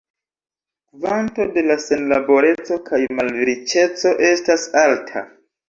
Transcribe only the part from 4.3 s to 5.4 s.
estas alta.